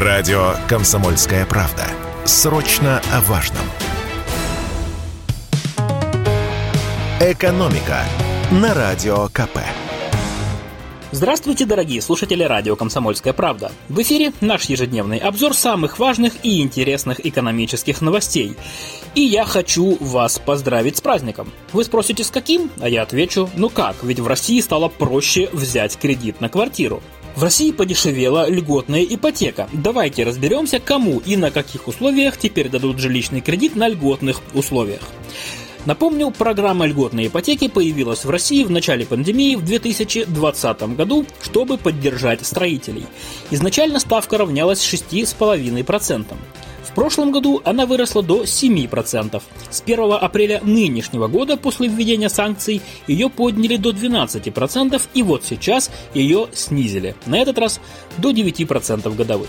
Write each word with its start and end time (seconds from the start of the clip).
Радио 0.00 0.54
«Комсомольская 0.68 1.44
правда». 1.44 1.82
Срочно 2.24 3.02
о 3.12 3.20
важном. 3.22 3.64
«Экономика» 7.18 8.04
на 8.52 8.74
Радио 8.74 9.26
КП. 9.32 9.58
Здравствуйте, 11.10 11.66
дорогие 11.66 12.00
слушатели 12.00 12.44
радио 12.44 12.76
«Комсомольская 12.76 13.32
правда». 13.32 13.72
В 13.88 14.00
эфире 14.02 14.32
наш 14.40 14.66
ежедневный 14.66 15.18
обзор 15.18 15.52
самых 15.52 15.98
важных 15.98 16.34
и 16.44 16.62
интересных 16.62 17.26
экономических 17.26 18.00
новостей. 18.00 18.56
И 19.16 19.22
я 19.22 19.44
хочу 19.46 19.96
вас 19.98 20.38
поздравить 20.38 20.98
с 20.98 21.00
праздником. 21.00 21.50
Вы 21.72 21.82
спросите, 21.82 22.22
с 22.22 22.30
каким? 22.30 22.70
А 22.78 22.88
я 22.88 23.02
отвечу, 23.02 23.50
ну 23.56 23.68
как, 23.68 23.96
ведь 24.04 24.20
в 24.20 24.28
России 24.28 24.60
стало 24.60 24.86
проще 24.86 25.48
взять 25.52 25.98
кредит 25.98 26.40
на 26.40 26.48
квартиру. 26.48 27.02
В 27.38 27.42
России 27.44 27.70
подешевела 27.70 28.50
льготная 28.50 29.04
ипотека. 29.04 29.68
Давайте 29.72 30.24
разберемся, 30.24 30.80
кому 30.80 31.20
и 31.20 31.36
на 31.36 31.52
каких 31.52 31.86
условиях 31.86 32.36
теперь 32.36 32.68
дадут 32.68 32.98
жилищный 32.98 33.42
кредит 33.42 33.76
на 33.76 33.86
льготных 33.86 34.40
условиях. 34.54 35.02
Напомню, 35.86 36.32
программа 36.32 36.84
льготной 36.86 37.28
ипотеки 37.28 37.68
появилась 37.68 38.24
в 38.24 38.30
России 38.30 38.64
в 38.64 38.72
начале 38.72 39.06
пандемии 39.06 39.54
в 39.54 39.64
2020 39.64 40.96
году, 40.96 41.26
чтобы 41.40 41.78
поддержать 41.78 42.44
строителей. 42.44 43.06
Изначально 43.52 44.00
ставка 44.00 44.36
равнялась 44.36 44.82
6,5% 44.82 46.34
прошлом 46.90 47.32
году 47.32 47.60
она 47.64 47.86
выросла 47.86 48.22
до 48.22 48.44
7%. 48.44 49.42
С 49.70 49.82
1 49.82 50.12
апреля 50.12 50.60
нынешнего 50.62 51.28
года 51.28 51.56
после 51.56 51.88
введения 51.88 52.28
санкций 52.28 52.82
ее 53.06 53.28
подняли 53.28 53.76
до 53.76 53.90
12% 53.90 55.00
и 55.14 55.22
вот 55.22 55.44
сейчас 55.44 55.90
ее 56.14 56.48
снизили. 56.52 57.14
На 57.26 57.38
этот 57.38 57.58
раз 57.58 57.80
до 58.18 58.30
9% 58.30 59.14
годовых. 59.14 59.48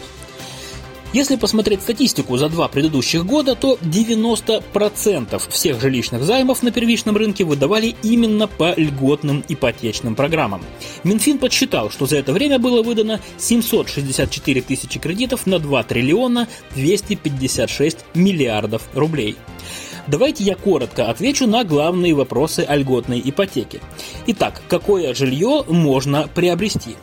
Если 1.12 1.38
посмотреть 1.38 1.82
статистику 1.82 2.38
за 2.38 2.50
два 2.50 2.68
предыдущих 2.68 3.26
года, 3.26 3.56
то 3.56 3.80
90% 3.82 5.42
всех 5.50 5.82
жилищных 5.82 6.24
займов 6.24 6.62
на 6.62 6.72
первичном 6.72 7.18
рынке 7.18 7.44
выдавали 7.44 7.96
именно 8.04 8.48
по 8.48 8.76
льготным 8.78 9.44
ипотечным 9.48 10.14
программам. 10.14 10.62
Минфин 11.04 11.40
подсчитал, 11.40 11.90
что 11.90 12.06
за 12.06 12.18
это 12.18 12.32
время 12.32 12.60
было 12.60 12.84
выдано 12.84 13.20
764 13.40 14.62
тысячи 14.62 15.00
кредитов 15.00 15.48
на 15.48 15.58
2 15.58 15.84
триллиона 15.84 16.48
256 16.76 17.98
миллиардов 18.14 18.84
рублей. 18.94 19.36
Давайте 20.10 20.44
я 20.44 20.56
коротко 20.56 21.12
отвечу 21.12 21.46
на 21.46 21.64
главные 21.64 22.16
вопросы 22.16 22.66
о 22.68 22.76
льготной 22.76 23.22
ипотеке. 23.24 23.80
Итак, 24.26 24.64
какое 24.68 25.14
жилье 25.14 25.64
можно 25.68 26.28
приобрести? 26.34 26.96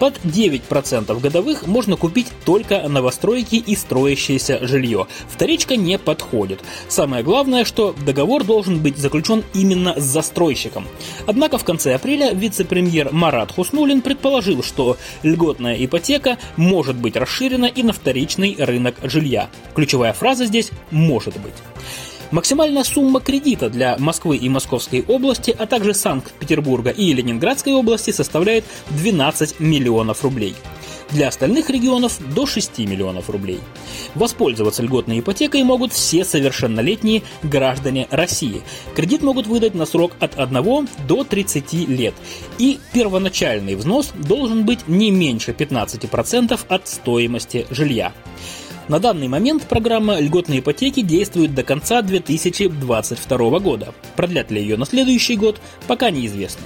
Под 0.00 0.18
9% 0.24 1.20
годовых 1.20 1.68
можно 1.68 1.94
купить 1.96 2.26
только 2.44 2.88
новостройки 2.88 3.54
и 3.54 3.76
строящееся 3.76 4.66
жилье. 4.66 5.06
Вторичка 5.28 5.76
не 5.76 5.98
подходит. 5.98 6.58
Самое 6.88 7.22
главное, 7.22 7.64
что 7.64 7.94
договор 8.04 8.42
должен 8.42 8.80
быть 8.80 8.98
заключен 8.98 9.44
именно 9.54 9.94
с 9.96 10.02
застройщиком. 10.02 10.88
Однако 11.28 11.58
в 11.58 11.64
конце 11.64 11.94
апреля 11.94 12.32
вице-премьер 12.32 13.10
Марат 13.12 13.52
Хуснулин 13.52 14.02
предположил, 14.02 14.64
что 14.64 14.96
льготная 15.22 15.76
ипотека 15.84 16.38
может 16.56 16.96
быть 16.96 17.16
расширена 17.16 17.66
и 17.66 17.84
на 17.84 17.92
вторичный 17.92 18.56
рынок 18.58 18.96
жилья. 19.04 19.48
Ключевая 19.76 20.12
фраза 20.12 20.46
здесь 20.46 20.72
«может 20.90 21.34
быть». 21.38 21.54
Максимальная 22.30 22.84
сумма 22.84 23.20
кредита 23.20 23.70
для 23.70 23.96
Москвы 23.98 24.36
и 24.36 24.48
Московской 24.50 25.02
области, 25.02 25.54
а 25.58 25.66
также 25.66 25.94
Санкт-Петербурга 25.94 26.90
и 26.90 27.14
Ленинградской 27.14 27.72
области 27.72 28.10
составляет 28.10 28.64
12 28.90 29.60
миллионов 29.60 30.22
рублей. 30.22 30.54
Для 31.10 31.28
остальных 31.28 31.70
регионов 31.70 32.18
до 32.34 32.44
6 32.44 32.80
миллионов 32.80 33.30
рублей. 33.30 33.60
Воспользоваться 34.14 34.82
льготной 34.82 35.20
ипотекой 35.20 35.62
могут 35.62 35.94
все 35.94 36.22
совершеннолетние 36.22 37.22
граждане 37.42 38.06
России. 38.10 38.60
Кредит 38.94 39.22
могут 39.22 39.46
выдать 39.46 39.74
на 39.74 39.86
срок 39.86 40.12
от 40.20 40.38
1 40.38 40.88
до 41.06 41.24
30 41.24 41.72
лет. 41.88 42.14
И 42.58 42.78
первоначальный 42.92 43.74
взнос 43.74 44.12
должен 44.14 44.66
быть 44.66 44.86
не 44.86 45.10
меньше 45.10 45.52
15% 45.52 46.60
от 46.68 46.88
стоимости 46.88 47.66
жилья. 47.70 48.12
На 48.88 48.98
данный 48.98 49.28
момент 49.28 49.64
программа 49.64 50.18
льготной 50.18 50.60
ипотеки 50.60 51.02
действует 51.02 51.54
до 51.54 51.62
конца 51.62 52.00
2022 52.00 53.58
года. 53.58 53.92
Продлят 54.16 54.50
ли 54.50 54.62
ее 54.62 54.78
на 54.78 54.86
следующий 54.86 55.36
год, 55.36 55.60
пока 55.86 56.10
неизвестно. 56.10 56.62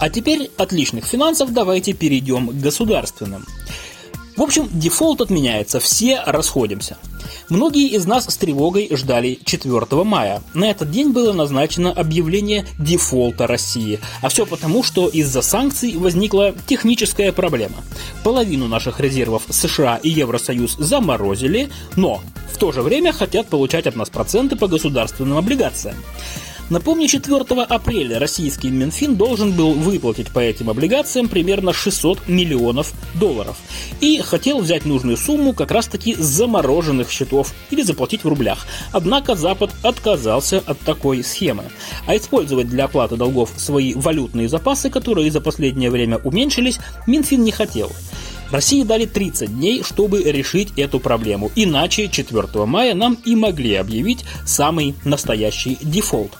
А 0.00 0.08
теперь 0.08 0.50
от 0.56 0.72
личных 0.72 1.04
финансов 1.04 1.52
давайте 1.52 1.92
перейдем 1.92 2.48
к 2.48 2.54
государственным. 2.54 3.44
В 4.38 4.42
общем, 4.44 4.68
дефолт 4.72 5.20
отменяется, 5.20 5.80
все 5.80 6.22
расходимся. 6.24 6.96
Многие 7.48 7.88
из 7.88 8.06
нас 8.06 8.24
с 8.26 8.36
тревогой 8.36 8.88
ждали 8.94 9.36
4 9.44 10.04
мая. 10.04 10.42
На 10.54 10.70
этот 10.70 10.92
день 10.92 11.10
было 11.10 11.32
назначено 11.32 11.90
объявление 11.90 12.64
дефолта 12.78 13.48
России. 13.48 13.98
А 14.22 14.28
все 14.28 14.46
потому, 14.46 14.84
что 14.84 15.08
из-за 15.08 15.42
санкций 15.42 15.96
возникла 15.96 16.54
техническая 16.68 17.32
проблема. 17.32 17.78
Половину 18.22 18.68
наших 18.68 19.00
резервов 19.00 19.42
США 19.50 19.96
и 19.96 20.08
Евросоюз 20.08 20.76
заморозили, 20.78 21.68
но 21.96 22.20
в 22.52 22.58
то 22.58 22.70
же 22.70 22.82
время 22.82 23.12
хотят 23.12 23.48
получать 23.48 23.88
от 23.88 23.96
нас 23.96 24.08
проценты 24.08 24.54
по 24.54 24.68
государственным 24.68 25.36
облигациям. 25.36 25.96
Напомню, 26.70 27.08
4 27.08 27.62
апреля 27.62 28.18
российский 28.18 28.68
Минфин 28.68 29.16
должен 29.16 29.52
был 29.52 29.72
выплатить 29.72 30.28
по 30.30 30.38
этим 30.38 30.68
облигациям 30.68 31.28
примерно 31.28 31.72
600 31.72 32.28
миллионов 32.28 32.92
долларов. 33.14 33.56
И 34.00 34.20
хотел 34.20 34.60
взять 34.60 34.84
нужную 34.84 35.16
сумму 35.16 35.54
как 35.54 35.70
раз-таки 35.70 36.14
замороженных 36.14 37.10
счетов 37.10 37.54
или 37.70 37.80
заплатить 37.80 38.22
в 38.22 38.28
рублях. 38.28 38.66
Однако 38.92 39.34
Запад 39.34 39.70
отказался 39.82 40.62
от 40.66 40.78
такой 40.80 41.24
схемы. 41.24 41.64
А 42.06 42.16
использовать 42.16 42.68
для 42.68 42.84
оплаты 42.84 43.16
долгов 43.16 43.50
свои 43.56 43.94
валютные 43.94 44.48
запасы, 44.48 44.90
которые 44.90 45.30
за 45.30 45.40
последнее 45.40 45.90
время 45.90 46.18
уменьшились, 46.18 46.78
Минфин 47.06 47.44
не 47.44 47.50
хотел. 47.50 47.90
России 48.50 48.82
дали 48.82 49.06
30 49.06 49.54
дней, 49.54 49.82
чтобы 49.82 50.22
решить 50.22 50.72
эту 50.76 51.00
проблему. 51.00 51.50
Иначе 51.54 52.08
4 52.08 52.66
мая 52.66 52.94
нам 52.94 53.18
и 53.24 53.36
могли 53.36 53.74
объявить 53.74 54.24
самый 54.44 54.94
настоящий 55.04 55.78
дефолт. 55.82 56.32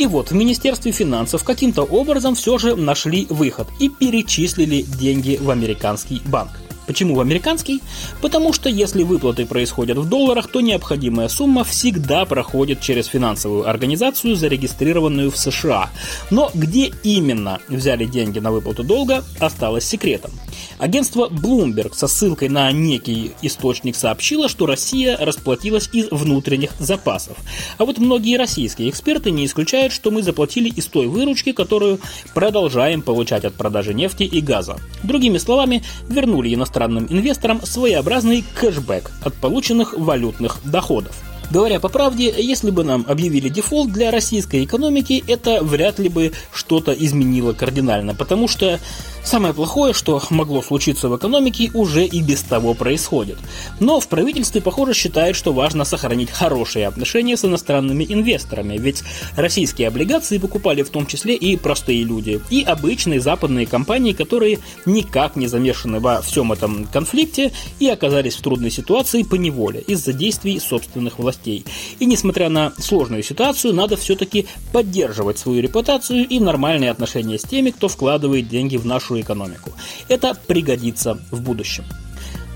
И 0.00 0.06
вот 0.06 0.30
в 0.30 0.34
Министерстве 0.34 0.92
финансов 0.92 1.44
каким-то 1.44 1.82
образом 1.82 2.34
все 2.34 2.56
же 2.56 2.74
нашли 2.74 3.26
выход 3.28 3.68
и 3.78 3.90
перечислили 3.90 4.80
деньги 4.80 5.38
в 5.38 5.50
американский 5.50 6.22
банк. 6.24 6.52
Почему 6.86 7.14
в 7.14 7.20
американский? 7.20 7.82
Потому 8.22 8.54
что 8.54 8.70
если 8.70 9.02
выплаты 9.02 9.44
происходят 9.44 9.98
в 9.98 10.08
долларах, 10.08 10.50
то 10.50 10.62
необходимая 10.62 11.28
сумма 11.28 11.64
всегда 11.64 12.24
проходит 12.24 12.80
через 12.80 13.08
финансовую 13.08 13.68
организацию, 13.68 14.36
зарегистрированную 14.36 15.30
в 15.30 15.36
США. 15.36 15.90
Но 16.30 16.50
где 16.54 16.92
именно 17.02 17.60
взяли 17.68 18.06
деньги 18.06 18.38
на 18.38 18.52
выплату 18.52 18.82
долга, 18.82 19.22
осталось 19.38 19.84
секретом. 19.84 20.30
Агентство 20.78 21.28
Bloomberg 21.28 21.94
со 21.94 22.08
ссылкой 22.08 22.48
на 22.48 22.70
некий 22.72 23.32
источник 23.42 23.96
сообщило, 23.96 24.48
что 24.48 24.66
Россия 24.66 25.16
расплатилась 25.16 25.88
из 25.92 26.08
внутренних 26.10 26.72
запасов. 26.78 27.36
А 27.78 27.84
вот 27.84 27.98
многие 27.98 28.36
российские 28.36 28.90
эксперты 28.90 29.30
не 29.30 29.46
исключают, 29.46 29.92
что 29.92 30.10
мы 30.10 30.22
заплатили 30.22 30.68
из 30.68 30.86
той 30.86 31.06
выручки, 31.06 31.52
которую 31.52 32.00
продолжаем 32.34 33.02
получать 33.02 33.44
от 33.44 33.54
продажи 33.54 33.94
нефти 33.94 34.24
и 34.24 34.40
газа. 34.40 34.78
Другими 35.02 35.38
словами, 35.38 35.82
вернули 36.08 36.54
иностранным 36.54 37.06
инвесторам 37.08 37.64
своеобразный 37.64 38.44
кэшбэк 38.54 39.10
от 39.22 39.34
полученных 39.34 39.94
валютных 39.96 40.60
доходов. 40.64 41.29
Говоря 41.50 41.80
по 41.80 41.88
правде, 41.88 42.32
если 42.38 42.70
бы 42.70 42.84
нам 42.84 43.04
объявили 43.08 43.48
дефолт 43.48 43.90
для 43.90 44.12
российской 44.12 44.64
экономики, 44.64 45.24
это 45.26 45.64
вряд 45.64 45.98
ли 45.98 46.08
бы 46.08 46.32
что-то 46.54 46.92
изменило 46.92 47.52
кардинально, 47.54 48.14
потому 48.14 48.46
что 48.46 48.78
самое 49.24 49.52
плохое, 49.52 49.92
что 49.92 50.22
могло 50.30 50.62
случиться 50.62 51.08
в 51.08 51.16
экономике, 51.16 51.72
уже 51.74 52.04
и 52.04 52.22
без 52.22 52.42
того 52.42 52.74
происходит. 52.74 53.38
Но 53.80 53.98
в 53.98 54.06
правительстве, 54.06 54.60
похоже, 54.60 54.94
считают, 54.94 55.36
что 55.36 55.52
важно 55.52 55.84
сохранить 55.84 56.30
хорошие 56.30 56.86
отношения 56.86 57.36
с 57.36 57.44
иностранными 57.44 58.06
инвесторами, 58.08 58.78
ведь 58.78 59.02
российские 59.34 59.88
облигации 59.88 60.38
покупали 60.38 60.82
в 60.82 60.90
том 60.90 61.04
числе 61.06 61.34
и 61.34 61.56
простые 61.56 62.04
люди, 62.04 62.40
и 62.50 62.62
обычные 62.62 63.20
западные 63.20 63.66
компании, 63.66 64.12
которые 64.12 64.60
никак 64.86 65.34
не 65.34 65.48
замешаны 65.48 65.98
во 65.98 66.22
всем 66.22 66.52
этом 66.52 66.84
конфликте 66.84 67.50
и 67.80 67.88
оказались 67.88 68.36
в 68.36 68.42
трудной 68.42 68.70
ситуации 68.70 69.24
по 69.24 69.34
неволе 69.34 69.80
из-за 69.80 70.12
действий 70.12 70.60
собственных 70.60 71.18
властей 71.18 71.39
властей. 71.40 71.64
И 71.98 72.06
несмотря 72.06 72.48
на 72.48 72.72
сложную 72.78 73.22
ситуацию, 73.22 73.74
надо 73.74 73.96
все-таки 73.96 74.46
поддерживать 74.72 75.38
свою 75.38 75.62
репутацию 75.62 76.26
и 76.26 76.40
нормальные 76.40 76.90
отношения 76.90 77.38
с 77.38 77.42
теми, 77.42 77.70
кто 77.70 77.88
вкладывает 77.88 78.48
деньги 78.48 78.76
в 78.76 78.86
нашу 78.86 79.20
экономику. 79.20 79.72
Это 80.08 80.34
пригодится 80.46 81.18
в 81.30 81.40
будущем. 81.40 81.84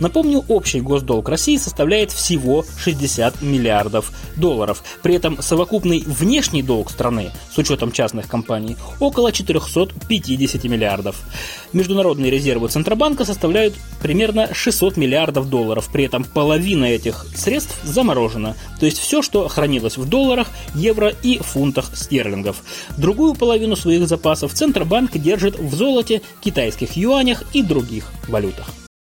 Напомню, 0.01 0.45
общий 0.49 0.81
госдолг 0.81 1.29
России 1.29 1.57
составляет 1.57 2.11
всего 2.11 2.65
60 2.79 3.43
миллиардов 3.43 4.13
долларов. 4.37 4.83
При 5.03 5.15
этом 5.15 5.41
совокупный 5.41 6.03
внешний 6.05 6.63
долг 6.63 6.91
страны, 6.91 7.31
с 7.55 7.59
учетом 7.59 7.93
частных 7.93 8.27
компаний, 8.27 8.77
около 8.99 9.31
450 9.31 10.65
миллиардов. 10.65 11.23
Международные 11.73 12.31
резервы 12.31 12.69
Центробанка 12.69 13.25
составляют 13.25 13.75
примерно 14.03 14.53
600 14.53 14.97
миллиардов 14.97 15.49
долларов. 15.49 15.89
При 15.93 16.05
этом 16.05 16.25
половина 16.25 16.87
этих 16.87 17.27
средств 17.35 17.79
заморожена. 17.85 18.57
То 18.81 18.87
есть 18.87 18.99
все, 18.99 19.23
что 19.23 19.47
хранилось 19.49 19.97
в 19.97 20.09
долларах, 20.09 20.49
евро 20.75 21.13
и 21.23 21.39
фунтах 21.39 21.97
стерлингов. 21.97 22.63
Другую 22.97 23.35
половину 23.35 23.77
своих 23.77 24.09
запасов 24.09 24.53
Центробанк 24.55 25.17
держит 25.19 25.59
в 25.59 25.75
золоте, 25.75 26.21
китайских 26.43 26.97
юанях 26.97 27.45
и 27.53 27.63
других 27.63 28.11
валютах. 28.29 28.67